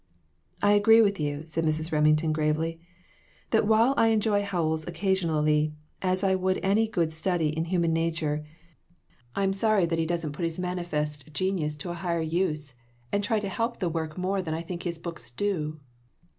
"I 0.63 0.71
agree 0.71 0.99
with 1.03 1.19
you," 1.19 1.45
said 1.45 1.63
Mrs. 1.63 1.91
Remington, 1.91 2.31
gravely, 2.33 2.81
"that 3.51 3.67
while 3.67 3.93
I 3.97 4.07
enjoy 4.07 4.41
Howells 4.41 4.87
occasionally, 4.87 5.75
as 6.01 6.23
I 6.23 6.33
would 6.33 6.59
any 6.63 6.87
good 6.87 7.13
study 7.13 7.49
in 7.49 7.65
human 7.65 7.93
nature, 7.93 8.43
I 9.35 9.43
am 9.43 9.53
sorry 9.53 9.85
that 9.85 9.99
he 9.99 10.07
doesn't 10.07 10.31
put 10.31 10.43
his 10.43 10.57
manifest 10.57 11.31
genius 11.33 11.75
to 11.75 11.91
a 11.91 12.01
higher 12.01 12.19
use, 12.19 12.73
and 13.11 13.23
try 13.23 13.39
to 13.41 13.47
help 13.47 13.77
the 13.77 13.89
world 13.89 14.17
more 14.17 14.41
than 14.41 14.55
I 14.55 14.63
think 14.63 14.81
his 14.81 14.97
books 14.97 15.29
do." 15.29 15.79